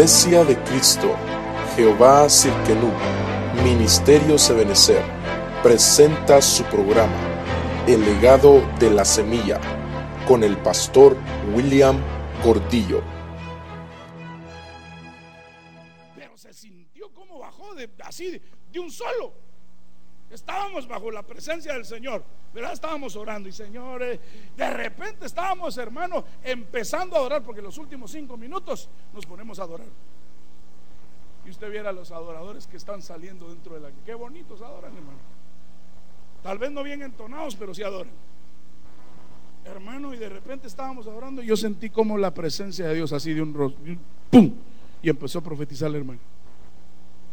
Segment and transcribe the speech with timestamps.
[0.00, 1.14] Iglesia de Cristo,
[1.76, 2.90] Jehová Cirkenú,
[3.62, 5.02] Ministerio Sebenecer,
[5.62, 7.12] presenta su programa,
[7.86, 9.60] El legado de la semilla,
[10.26, 11.18] con el pastor
[11.54, 12.00] William
[12.42, 13.02] Gordillo.
[16.16, 18.40] Pero se sintió como bajó de, así
[18.72, 19.49] de un solo.
[20.30, 22.22] Estábamos bajo la presencia del Señor,
[22.54, 22.72] ¿verdad?
[22.72, 24.20] Estábamos orando y señores,
[24.56, 29.64] de repente estábamos, hermano, empezando a adorar, porque los últimos cinco minutos nos ponemos a
[29.64, 29.88] adorar.
[31.44, 33.90] Y usted viera a los adoradores que están saliendo dentro de la...
[34.04, 35.18] Qué bonitos adoran, hermano.
[36.44, 38.12] Tal vez no bien entonados, pero sí adoran.
[39.64, 43.34] Hermano, y de repente estábamos adorando y yo sentí como la presencia de Dios así
[43.34, 43.98] de un,
[44.30, 44.54] ¡pum!
[45.02, 46.20] Y empezó a profetizar hermano.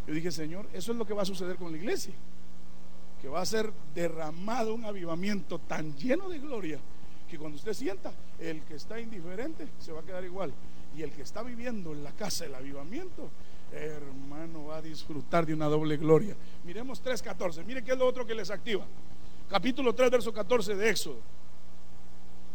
[0.07, 2.13] Yo dije, Señor, eso es lo que va a suceder con la iglesia.
[3.21, 6.79] Que va a ser derramado un avivamiento tan lleno de gloria
[7.29, 10.53] que cuando usted sienta, el que está indiferente se va a quedar igual.
[10.95, 13.29] Y el que está viviendo en la casa del avivamiento,
[13.71, 16.35] hermano, va a disfrutar de una doble gloria.
[16.63, 17.65] Miremos 3.14.
[17.65, 18.85] Mire qué es lo otro que les activa.
[19.49, 21.19] Capítulo 3, verso 14 de Éxodo.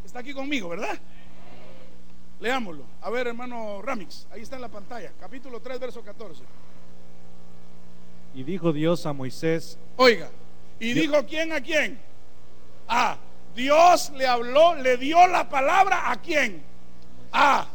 [0.04, 0.98] Está aquí conmigo, ¿verdad?
[2.40, 2.84] Leámoslo.
[3.02, 5.12] A ver, hermano Ramix, ahí está en la pantalla.
[5.20, 6.42] Capítulo 3, verso 14.
[8.34, 10.30] Y dijo Dios a Moisés, Oiga,
[10.82, 12.00] ¿y dijo quién a quién?
[12.88, 13.16] Ah,
[13.54, 16.62] Dios le habló, le dio la palabra a quién?
[17.32, 17.66] Ah,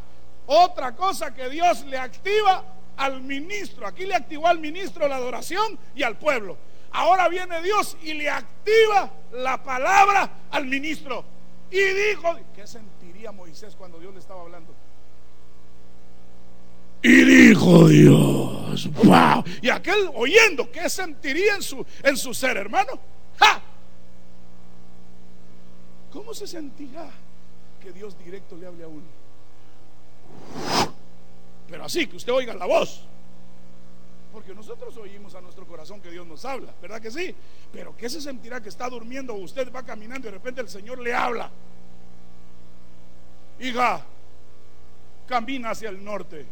[0.45, 2.63] otra cosa que Dios le activa
[2.97, 3.87] al ministro.
[3.87, 6.57] Aquí le activó al ministro la adoración y al pueblo.
[6.91, 11.23] Ahora viene Dios y le activa la palabra al ministro.
[11.69, 14.73] Y dijo, ¿qué sentiría Moisés cuando Dios le estaba hablando?
[17.01, 19.43] Y dijo Dios, wow.
[19.61, 22.99] Y aquel oyendo, ¿qué sentiría en su, en su ser, hermano?
[23.39, 23.61] ¡Ja!
[26.11, 27.09] ¿Cómo se sentirá
[27.81, 29.05] que Dios directo le hable a uno?
[31.69, 33.03] Pero así, que usted oiga la voz.
[34.31, 37.33] Porque nosotros oímos a nuestro corazón que Dios nos habla, ¿verdad que sí?
[37.71, 40.69] Pero ¿qué se sentirá que está durmiendo o usted va caminando y de repente el
[40.69, 41.49] Señor le habla?
[43.59, 44.05] Hija,
[45.27, 46.45] camina hacia el norte.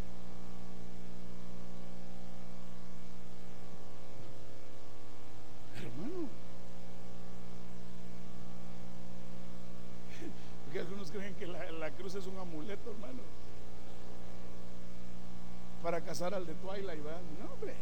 [5.75, 6.27] Hermano.
[10.65, 13.21] Porque algunos creen que la, la cruz es un amuleto, hermano.
[15.83, 17.19] Para casar al de Twilight, ¿verdad?
[17.43, 17.73] No, hombre.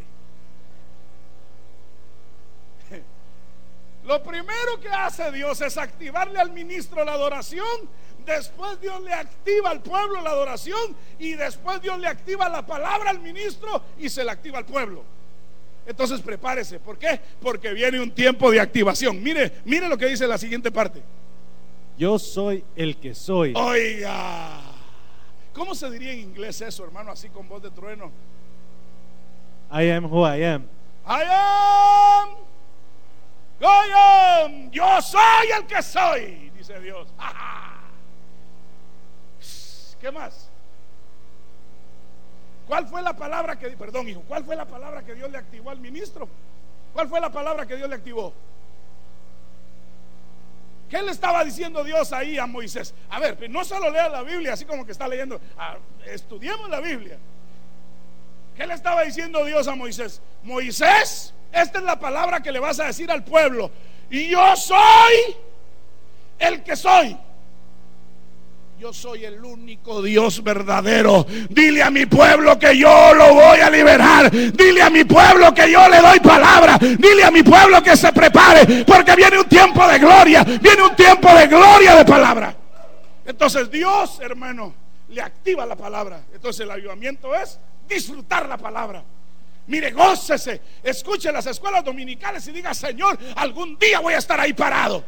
[4.06, 7.64] Lo primero que hace Dios es activarle al ministro la adoración.
[8.26, 10.96] Después Dios le activa al pueblo la adoración.
[11.20, 15.04] Y después Dios le activa la palabra al ministro y se la activa al pueblo.
[15.86, 16.80] Entonces prepárese.
[16.80, 17.20] ¿Por qué?
[17.40, 19.22] Porque viene un tiempo de activación.
[19.22, 21.04] Mire, mire lo que dice la siguiente parte.
[22.00, 23.54] yo soy el que soy.
[23.56, 24.63] Oiga,
[25.54, 27.12] ¿cómo se diría en inglés eso, hermano?
[27.12, 28.12] Así con voz de trueno.
[29.72, 30.68] I am who I am.
[31.06, 32.30] I am,
[33.60, 37.08] I am, yo soy el que soy, dice Dios.
[40.00, 40.50] ¿Qué más?
[42.68, 45.70] ¿Cuál fue la palabra que, perdón, hijo, cuál fue la palabra que Dios le activó
[45.70, 46.28] al ministro?
[46.94, 48.34] ¿Cuál fue la palabra que Dios le activó?
[50.90, 52.94] ¿Qué le estaba diciendo Dios ahí a Moisés?
[53.10, 55.42] A ver, no solo lea la Biblia, así como que está leyendo,
[56.06, 57.18] estudiemos la Biblia.
[58.56, 60.22] ¿Qué le estaba diciendo Dios a Moisés?
[60.44, 63.72] Moisés, esta es la palabra que le vas a decir al pueblo.
[64.10, 65.36] Y yo soy
[66.38, 67.18] el que soy.
[68.84, 71.26] Yo soy el único Dios verdadero.
[71.50, 74.30] Dile a mi pueblo que yo lo voy a liberar.
[74.30, 76.78] Dile a mi pueblo que yo le doy palabra.
[76.78, 78.84] Dile a mi pueblo que se prepare.
[78.84, 80.44] Porque viene un tiempo de gloria.
[80.44, 82.54] Viene un tiempo de gloria de palabra.
[83.26, 84.74] Entonces Dios, hermano,
[85.08, 86.26] le activa la palabra.
[86.34, 87.58] Entonces el avivamiento es
[87.88, 89.02] disfrutar la palabra.
[89.68, 94.52] Mire, gócese, escuche las escuelas dominicales y diga, Señor, algún día voy a estar ahí
[94.52, 95.06] parado.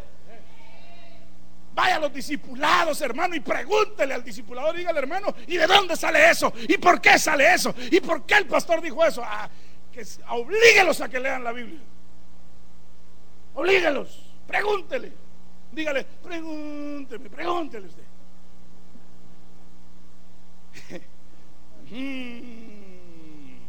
[1.76, 6.30] Vaya a los discipulados, hermano, y pregúntele al discipulador, dígale, hermano, ¿y de dónde sale
[6.30, 6.54] eso?
[6.70, 7.76] ¿Y por qué sale eso?
[7.92, 9.22] ¿Y por qué el pastor dijo eso?
[9.22, 9.50] Ah,
[9.92, 11.82] que oblíguelos a que lean la Biblia.
[13.56, 15.12] Oblíguelos, pregúntele.
[15.74, 18.04] Dígale, pregúnteme, pregúntele usted.
[21.88, 23.60] Mm.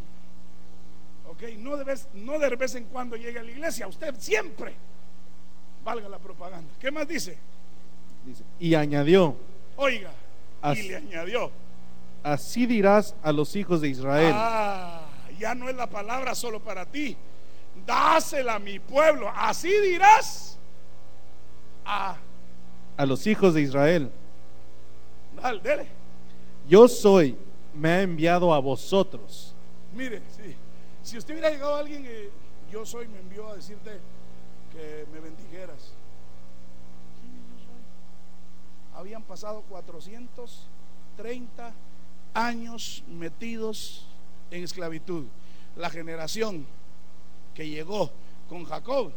[1.28, 4.74] Ok, no de, vez, no de vez en cuando llegue a la iglesia, usted siempre
[5.84, 6.72] valga la propaganda.
[6.80, 7.36] ¿Qué más dice?
[8.26, 9.36] Dice, y añadió,
[9.76, 11.50] Oiga, y Así- le añadió.
[12.22, 14.32] así dirás a los hijos de Israel.
[14.36, 15.02] Ah,
[15.38, 17.16] ya no es la palabra solo para ti.
[17.86, 19.30] Dásela a mi pueblo.
[19.34, 20.58] Así dirás.
[21.84, 22.16] Ah,
[22.96, 24.10] a los hijos de Israel,
[25.40, 25.86] dale, dele.
[26.68, 27.36] yo soy
[27.74, 29.54] me ha enviado a vosotros.
[29.94, 30.56] Mire, sí,
[31.02, 32.30] si usted hubiera llegado a alguien, eh,
[32.72, 34.00] yo soy, me envió a decirte
[34.72, 35.92] que me bendijeras.
[38.96, 41.72] Habían pasado 430
[42.32, 44.06] años metidos
[44.50, 45.26] en esclavitud.
[45.76, 46.66] La generación
[47.54, 48.10] que llegó
[48.48, 49.12] con Jacob.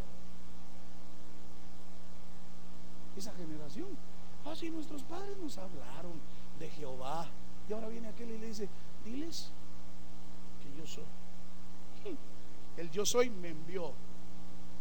[3.18, 3.88] Esa generación.
[4.46, 6.20] Ah, sí, nuestros padres nos hablaron
[6.60, 7.26] de Jehová.
[7.70, 8.68] Y ahora viene aquel y le dice,
[9.06, 9.50] diles
[10.62, 11.06] que yo soy.
[12.78, 13.94] El yo soy me envió.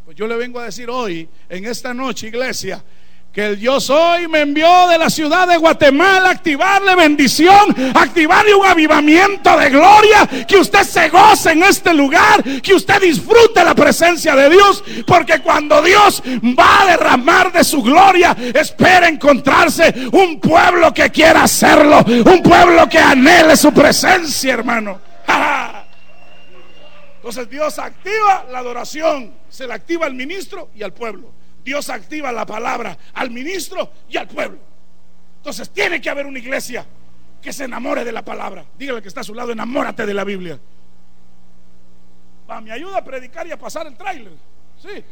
[0.03, 2.83] Pues yo le vengo a decir hoy, en esta noche, iglesia,
[3.33, 8.55] que el yo soy me envió de la ciudad de Guatemala a activarle bendición, activarle
[8.55, 13.75] un avivamiento de gloria, que usted se goce en este lugar, que usted disfrute la
[13.75, 16.23] presencia de Dios, porque cuando Dios
[16.57, 22.89] va a derramar de su gloria, espera encontrarse un pueblo que quiera hacerlo, un pueblo
[22.89, 24.99] que anhele su presencia, hermano.
[27.17, 31.38] Entonces Dios activa la adoración, se la activa al ministro y al pueblo.
[31.63, 34.59] Dios activa la palabra al ministro y al pueblo.
[35.37, 36.85] Entonces tiene que haber una iglesia
[37.41, 38.65] que se enamore de la palabra.
[38.77, 40.59] Dígale que está a su lado, enamórate de la Biblia.
[42.49, 44.33] Va, me ayuda a predicar y a pasar el tráiler.
[44.77, 45.03] Sí.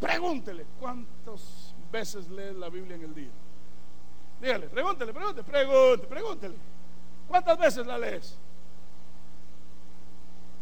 [0.00, 3.30] Pregúntele cuántas veces lees la Biblia en el día.
[4.40, 6.54] Dígale, pregúntele, pregúntele, pregúntele, pregúntele.
[7.28, 8.36] ¿Cuántas veces la lees?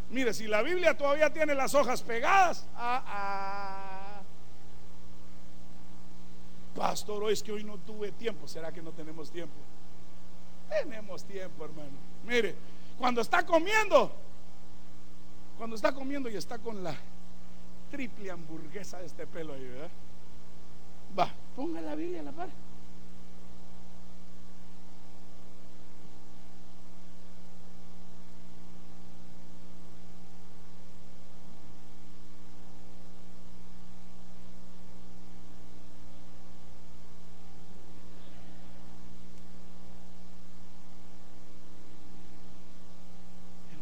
[0.09, 3.98] Mire, si la Biblia todavía tiene las hojas pegadas, ah, ah.
[6.89, 8.47] Pastor, hoy es que hoy no tuve tiempo.
[8.47, 9.53] ¿Será que no tenemos tiempo?
[10.67, 11.91] Tenemos tiempo, hermano.
[12.25, 12.55] Mire,
[12.97, 14.11] cuando está comiendo,
[15.55, 16.95] cuando está comiendo y está con la
[17.91, 19.89] triple hamburguesa de este pelo ahí, ¿verdad?
[21.17, 22.49] Va, ponga la Biblia a la par.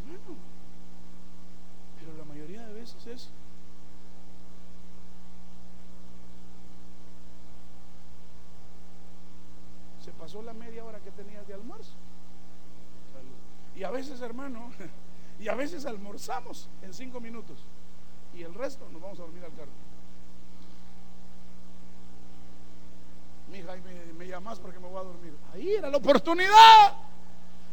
[0.08, 0.36] Hermano,
[1.98, 3.30] pero la mayoría de veces es
[10.02, 11.92] se pasó la media hora que tenías de almuerzo.
[13.12, 13.36] Salud.
[13.76, 13.84] Y
[15.40, 17.64] y a veces almorzamos en cinco minutos
[18.34, 19.72] y el resto nos vamos a dormir al carro.
[23.50, 25.34] Mija, ahí me, me llamas porque me voy a dormir.
[25.54, 26.94] Ahí era la oportunidad.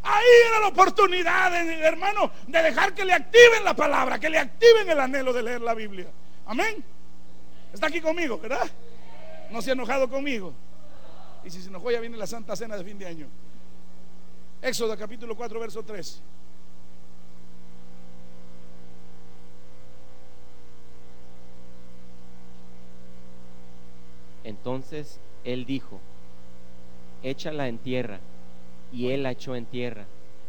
[0.03, 4.87] Ahí era la oportunidad, hermano, de dejar que le activen la palabra, que le activen
[4.87, 6.07] el anhelo de leer la Biblia.
[6.45, 6.83] Amén.
[7.73, 8.69] Está aquí conmigo, ¿verdad?
[9.49, 10.53] No se ha enojado conmigo.
[11.43, 13.27] Y si se enojó, ya viene la Santa Cena de fin de año.
[14.61, 16.21] Éxodo capítulo 4, verso 3.
[24.45, 25.99] Entonces él dijo,
[27.21, 28.19] échala en tierra.
[28.93, 30.05] Y él la echó en tierra,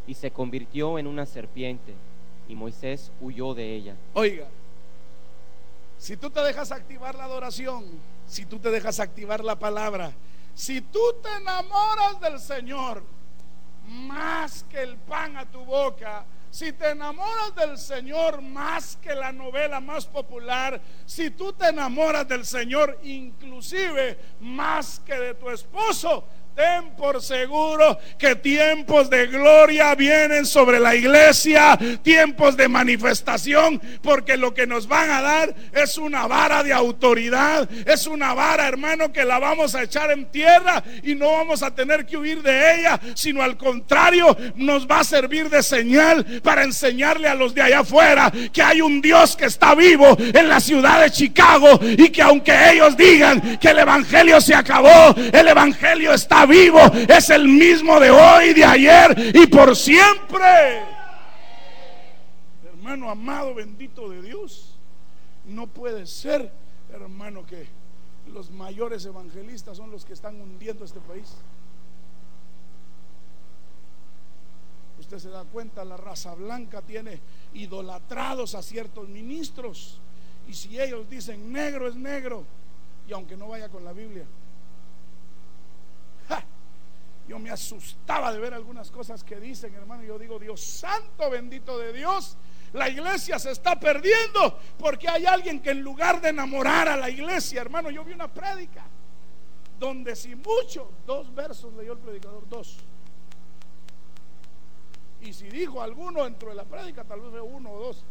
[0.07, 1.95] y se convirtió en una serpiente,
[2.49, 3.97] y Moisés huyó de ella.
[4.15, 4.47] Oiga,
[5.99, 7.85] si tú te dejas activar la adoración,
[8.29, 10.13] si tú te dejas activar la palabra,
[10.55, 13.03] si tú te enamoras del Señor
[13.89, 16.25] más que el pan a tu boca,
[16.57, 22.27] si te enamoras del Señor más que la novela más popular, si tú te enamoras
[22.27, 29.95] del Señor inclusive más que de tu esposo, ten por seguro que tiempos de gloria
[29.95, 35.99] vienen sobre la iglesia, tiempos de manifestación, porque lo que nos van a dar es
[35.99, 40.83] una vara de autoridad, es una vara, hermano, que la vamos a echar en tierra
[41.03, 45.05] y no vamos a tener que huir de ella, sino al contrario, nos va a
[45.05, 49.45] servir de señal para enseñarle a los de allá afuera que hay un Dios que
[49.45, 54.41] está vivo en la ciudad de Chicago y que aunque ellos digan que el evangelio
[54.41, 59.75] se acabó, el evangelio está vivo, es el mismo de hoy, de ayer y por
[59.77, 60.83] siempre.
[62.65, 64.79] Hermano amado, bendito de Dios,
[65.47, 66.51] no puede ser,
[66.93, 67.67] hermano, que
[68.33, 71.35] los mayores evangelistas son los que están hundiendo este país.
[74.99, 77.21] Usted se da cuenta, la raza blanca tiene
[77.55, 80.01] idolatrados a ciertos ministros.
[80.49, 82.45] Y si ellos dicen negro es negro,
[83.09, 84.25] y aunque no vaya con la Biblia.
[87.29, 90.05] Yo me asustaba de ver algunas cosas que dicen, hermano.
[90.05, 92.37] Yo digo, Dios santo, bendito de Dios,
[92.73, 97.11] la iglesia se está perdiendo porque hay alguien que en lugar de enamorar a la
[97.11, 98.85] iglesia, hermano, yo vi una prédica
[99.79, 102.79] donde si mucho, dos versos leyó el predicador, dos.
[105.21, 108.05] Y si dijo alguno dentro de la prédica, tal vez fue uno o dos.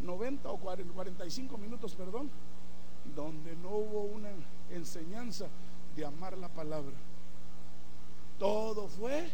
[0.00, 2.30] 90 o 45 minutos, perdón,
[3.14, 4.28] donde no hubo una
[4.70, 5.46] enseñanza
[5.96, 6.94] de amar la palabra.
[8.38, 9.28] Todo fue,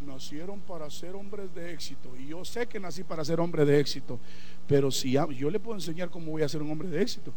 [0.00, 2.14] nacieron para ser hombres de éxito.
[2.16, 4.18] Y yo sé que nací para ser hombre de éxito.
[4.66, 7.32] Pero si yo le puedo enseñar cómo voy a ser un hombre de éxito.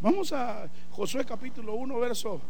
[0.00, 2.40] Vamos a Josué capítulo 1, verso,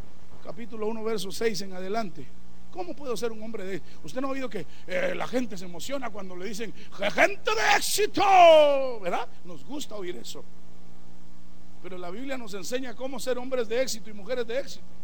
[0.43, 2.27] capítulo 1, verso 6 en adelante.
[2.73, 4.01] ¿Cómo puedo ser un hombre de éxito?
[4.05, 7.77] Usted no ha oído que eh, la gente se emociona cuando le dicen gente de
[7.77, 8.23] éxito,
[9.03, 9.29] ¿verdad?
[9.45, 10.43] Nos gusta oír eso.
[11.83, 15.02] Pero la Biblia nos enseña cómo ser hombres de éxito y mujeres de éxito.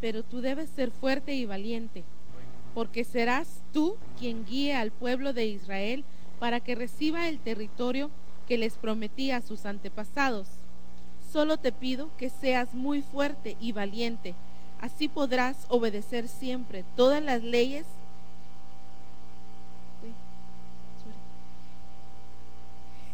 [0.00, 2.04] Pero tú debes ser fuerte y valiente,
[2.74, 6.04] porque serás tú quien guíe al pueblo de Israel
[6.38, 8.10] para que reciba el territorio
[8.48, 10.48] que les prometí a sus antepasados.
[11.30, 14.34] Solo te pido que seas muy fuerte y valiente,
[14.80, 17.86] así podrás obedecer siempre todas las leyes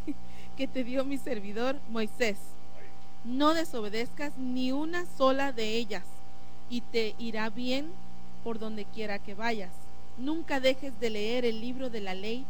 [0.57, 2.39] que te dio mi servidor Moisés.
[3.25, 6.05] No desobedezcas ni una sola de ellas
[6.69, 7.91] y te irá bien
[8.45, 9.73] por donde quiera que vayas.
[10.19, 12.45] Nunca dejes de leer el libro de la ley,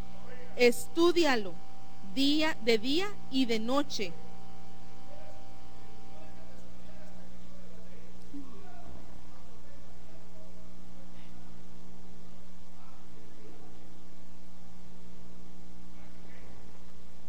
[0.56, 1.54] estudialo
[2.14, 4.12] día de día y de noche.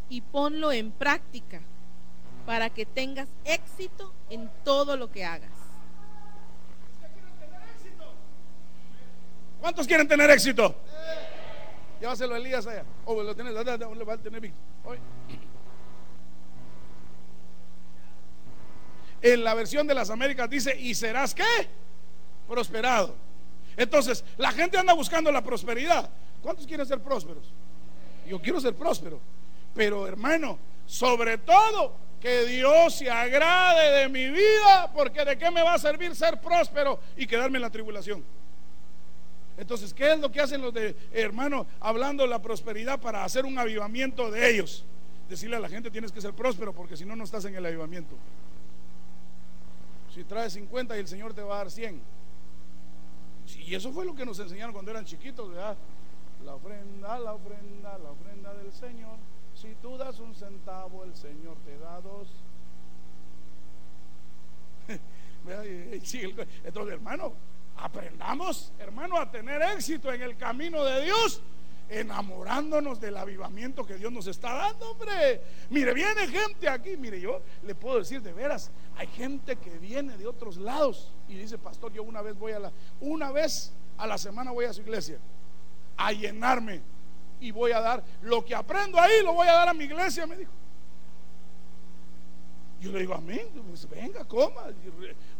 [0.09, 1.61] Y ponlo en práctica
[2.45, 5.66] para que tengas éxito en todo lo que hagas.
[9.67, 10.73] ¿Cuántos quieren tener éxito?
[11.99, 12.85] Llévaselo a Elías allá.
[13.03, 14.53] O oh, lo tienes, le va a tener
[19.21, 21.43] En la versión de las Américas dice, ¿y serás qué?
[22.47, 23.13] Prosperado.
[23.75, 26.09] Entonces, la gente anda buscando la prosperidad.
[26.41, 27.51] ¿Cuántos quieren ser prósperos?
[28.25, 29.19] Yo quiero ser próspero.
[29.75, 35.61] Pero hermano, sobre todo que Dios se agrade de mi vida, porque de qué me
[35.61, 38.36] va a servir ser próspero y quedarme en la tribulación.
[39.57, 43.43] Entonces, ¿qué es lo que hacen los de hermanos hablando de la prosperidad para hacer
[43.45, 44.85] un avivamiento de ellos?
[45.27, 47.65] Decirle a la gente tienes que ser próspero porque si no, no estás en el
[47.65, 48.15] avivamiento.
[50.13, 51.99] Si traes 50 y el Señor te va a dar 100.
[53.65, 55.75] Y eso fue lo que nos enseñaron cuando eran chiquitos, ¿verdad?
[56.45, 59.17] La ofrenda, la ofrenda, la ofrenda del Señor.
[59.55, 62.27] Si tú das un centavo, el Señor te da dos.
[66.63, 67.33] Entonces, hermano,
[67.77, 71.41] Aprendamos, hermano, a tener éxito en el camino de Dios,
[71.89, 75.41] enamorándonos del avivamiento que Dios nos está dando, hombre.
[75.69, 80.17] Mire, viene gente aquí, mire, yo le puedo decir de veras, hay gente que viene
[80.17, 84.07] de otros lados y dice, pastor, yo una vez voy a la, una vez a
[84.07, 85.19] la semana voy a su iglesia
[85.97, 86.81] a llenarme
[87.39, 90.25] y voy a dar lo que aprendo ahí, lo voy a dar a mi iglesia,
[90.25, 90.51] me dijo.
[92.79, 94.65] Yo le digo, amén, pues venga, coma.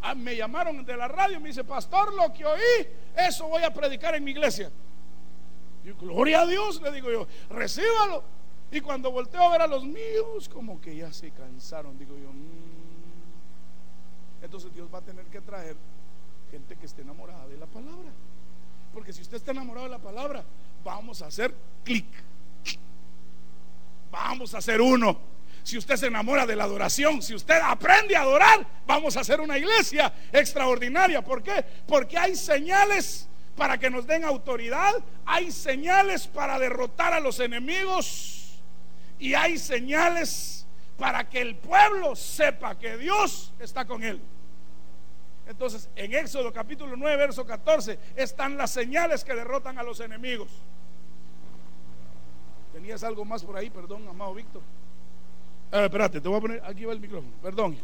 [0.02, 3.62] Ah, me llamaron de la radio y me dice, pastor, lo que oí, eso voy
[3.64, 4.72] a predicar en mi iglesia.
[6.02, 8.24] Gloria a Dios, le digo yo, recíbalo.
[8.72, 12.30] Y cuando volteo a ver a los míos, como que ya se cansaron, digo yo,
[12.34, 12.44] mm".
[14.44, 15.78] entonces Dios va a tener que traer
[16.52, 18.12] gente que esté enamorada de la palabra.
[18.94, 20.44] Porque si usted está enamorado de la palabra,
[20.84, 21.54] vamos a hacer
[21.84, 22.08] clic.
[24.12, 25.37] Vamos a hacer uno
[25.68, 29.42] si usted se enamora de la adoración, si usted aprende a adorar, vamos a hacer
[29.42, 31.22] una iglesia extraordinaria.
[31.22, 31.62] ¿Por qué?
[31.86, 34.94] Porque hay señales para que nos den autoridad,
[35.26, 38.62] hay señales para derrotar a los enemigos
[39.20, 40.66] y hay señales
[40.98, 44.22] para que el pueblo sepa que Dios está con él.
[45.48, 50.48] Entonces, en Éxodo capítulo 9, verso 14, están las señales que derrotan a los enemigos.
[52.72, 53.70] ¿Tenías algo más por ahí?
[53.70, 54.62] Perdón, amado Víctor.
[55.72, 57.78] Ah, espérate, te voy a poner, aquí va el micrófono, perdón.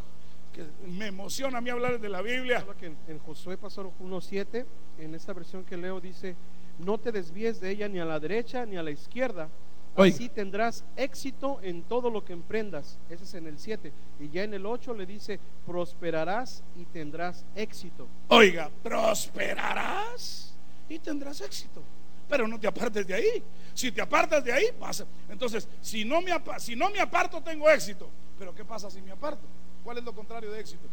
[0.52, 2.64] Que me emociona a mí hablar de la Biblia.
[2.78, 4.64] Que en, Josué pasó 1.7,
[4.98, 6.36] en esta versión que leo dice,
[6.78, 9.48] no te desvíes de ella ni a la derecha ni a la izquierda,
[9.96, 12.98] Así tendrás éxito en todo lo que emprendas.
[13.08, 13.92] Ese es en el 7.
[14.18, 18.08] Y ya en el 8 le dice, prosperarás y tendrás éxito.
[18.28, 20.54] Oiga, prosperarás
[20.88, 21.82] y tendrás éxito.
[22.28, 23.42] Pero no te apartes de ahí.
[23.74, 25.04] Si te apartas de ahí, pasa.
[25.28, 28.08] Entonces, si no, me si no me aparto, tengo éxito.
[28.38, 29.42] Pero ¿qué pasa si me aparto?
[29.82, 30.88] ¿Cuál es lo contrario de éxito?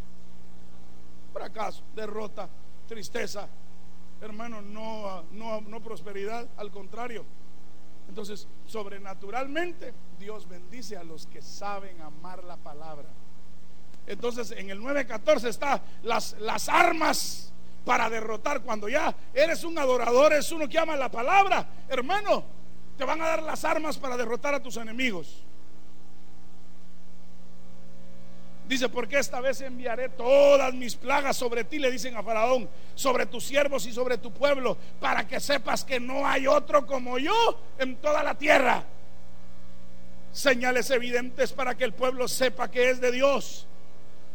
[1.33, 2.49] Fracaso, derrota,
[2.87, 3.47] tristeza.
[4.21, 7.25] Hermano, no, no, no prosperidad, al contrario.
[8.09, 13.07] Entonces, sobrenaturalmente, Dios bendice a los que saben amar la palabra.
[14.05, 17.53] Entonces, en el 9.14 está las, las armas
[17.85, 18.61] para derrotar.
[18.61, 21.67] Cuando ya eres un adorador, es uno que ama la palabra.
[21.89, 22.43] Hermano,
[22.97, 25.43] te van a dar las armas para derrotar a tus enemigos.
[28.67, 33.25] Dice, porque esta vez enviaré todas mis plagas sobre ti, le dicen a Faraón, sobre
[33.25, 37.59] tus siervos y sobre tu pueblo, para que sepas que no hay otro como yo
[37.79, 38.85] en toda la tierra.
[40.31, 43.67] Señales evidentes para que el pueblo sepa que es de Dios.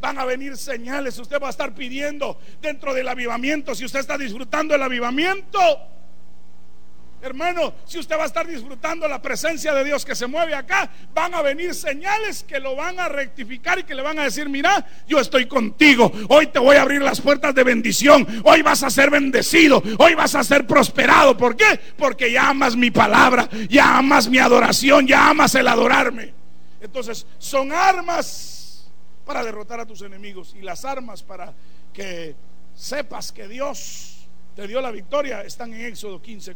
[0.01, 4.19] Van a venir señales, usted va a estar pidiendo dentro del avivamiento, si usted está
[4.19, 5.61] disfrutando el avivamiento
[7.23, 10.89] Hermano, si usted va a estar disfrutando la presencia de Dios que se mueve acá,
[11.15, 14.49] van a venir señales que lo van a rectificar y que le van a decir,
[14.49, 18.83] mira, yo estoy contigo, hoy te voy a abrir las puertas de bendición, hoy vas
[18.83, 21.37] a ser bendecido, hoy vas a ser prosperado.
[21.37, 21.81] ¿Por qué?
[21.97, 26.35] Porque ya amas mi palabra, ya amas mi adoración, ya amas el adorarme.
[26.81, 28.56] Entonces, son armas
[29.27, 31.53] para derrotar a tus enemigos y las armas para
[31.93, 32.35] que
[32.75, 36.55] sepas que Dios te dio la victoria están en Éxodo 15:4.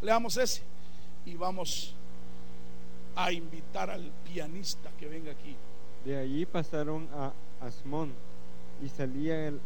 [0.00, 0.62] Leamos ese
[1.24, 1.94] y vamos
[3.14, 5.54] a invitar al pianista que venga aquí.
[6.04, 8.12] De allí pasaron a Asmón
[8.82, 9.60] y salía el,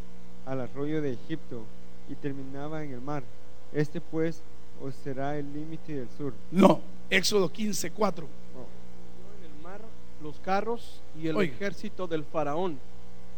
[0.44, 1.64] al arroyo de Egipto
[2.08, 3.22] y terminaba en el mar.
[3.72, 4.42] Este pues
[4.82, 6.34] os será el límite del sur.
[6.50, 8.26] No, Éxodo 15, 4.
[9.38, 9.80] En el mar
[10.22, 12.78] los carros y el ejército del faraón.